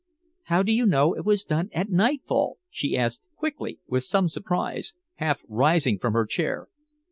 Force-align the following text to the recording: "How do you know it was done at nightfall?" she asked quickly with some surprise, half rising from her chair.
"How 0.45 0.63
do 0.63 0.71
you 0.71 0.87
know 0.87 1.13
it 1.13 1.25
was 1.25 1.43
done 1.43 1.69
at 1.73 1.91
nightfall?" 1.91 2.57
she 2.71 2.97
asked 2.97 3.21
quickly 3.35 3.77
with 3.85 4.03
some 4.03 4.29
surprise, 4.29 4.95
half 5.17 5.43
rising 5.47 5.99
from 5.99 6.13
her 6.13 6.25
chair. 6.25 6.69